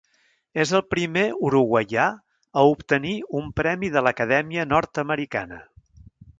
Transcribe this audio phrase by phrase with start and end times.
[0.61, 2.07] És el primer uruguaià
[2.61, 3.13] a obtenir
[3.43, 5.65] un premi de l'acadèmia nord-americana.